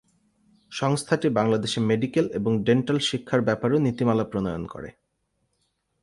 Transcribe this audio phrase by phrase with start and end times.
[0.71, 4.89] সংস্থাটি বাংলাদেশে মেডিকেল এবং ডেন্টাল শিক্ষার ব্যাপারেও নীতিমালা প্রনয়ন করে।